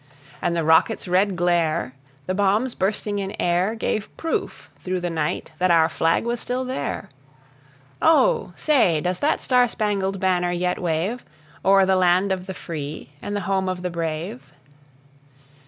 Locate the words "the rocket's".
0.55-1.07